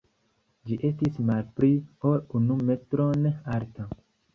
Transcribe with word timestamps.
Ĝi 0.69 0.77
estis 0.89 1.21
malpli 1.29 1.71
ol 2.13 2.19
unu 2.43 2.61
metron 2.67 3.33
alta. 3.41 3.93